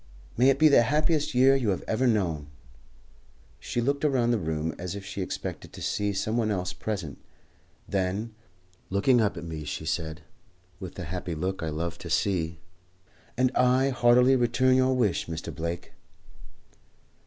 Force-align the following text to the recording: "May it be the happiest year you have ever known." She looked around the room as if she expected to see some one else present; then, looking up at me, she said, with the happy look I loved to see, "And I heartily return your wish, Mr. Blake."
"May 0.35 0.49
it 0.49 0.57
be 0.57 0.67
the 0.67 0.81
happiest 0.81 1.35
year 1.35 1.55
you 1.55 1.69
have 1.69 1.83
ever 1.83 2.07
known." 2.07 2.47
She 3.59 3.81
looked 3.81 4.03
around 4.03 4.31
the 4.31 4.39
room 4.39 4.73
as 4.79 4.95
if 4.95 5.05
she 5.05 5.21
expected 5.21 5.71
to 5.73 5.81
see 5.83 6.11
some 6.11 6.37
one 6.37 6.49
else 6.49 6.73
present; 6.73 7.19
then, 7.87 8.33
looking 8.89 9.21
up 9.21 9.37
at 9.37 9.43
me, 9.43 9.63
she 9.63 9.85
said, 9.85 10.23
with 10.79 10.95
the 10.95 11.03
happy 11.05 11.35
look 11.35 11.61
I 11.61 11.69
loved 11.69 12.01
to 12.01 12.09
see, 12.09 12.57
"And 13.37 13.51
I 13.53 13.89
heartily 13.91 14.35
return 14.35 14.73
your 14.75 14.95
wish, 14.95 15.27
Mr. 15.27 15.53
Blake." 15.53 15.91